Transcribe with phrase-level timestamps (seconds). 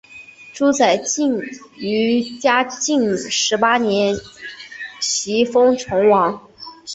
[0.51, 1.39] 朱载境
[1.77, 4.15] 于嘉靖十八年
[4.99, 6.41] 袭封崇王。